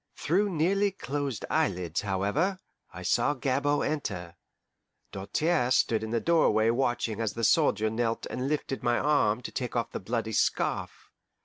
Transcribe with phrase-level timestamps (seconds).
[0.15, 2.57] Through nearly closed eyelids however
[2.91, 4.35] I saw Gabord enter.
[5.11, 9.51] Doltaire stood in the doorway watching as the soldier knelt and lifted my arm to
[9.51, 11.11] take off the bloody scarf.